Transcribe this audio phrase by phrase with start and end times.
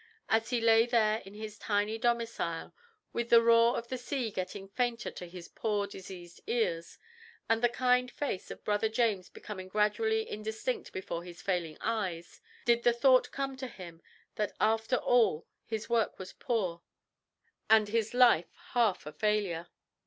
[0.29, 2.73] As he lay there in his tiny domicile,
[3.13, 6.97] with the roar of the sea getting fainter to his poor diseased ears,
[7.47, 12.81] and the kind face of Brother James becoming gradually indistinct before his failing eyes, did
[12.81, 14.01] the thought come to him
[14.37, 16.81] that after all his work was poor,
[17.69, 19.67] and his life half a failure?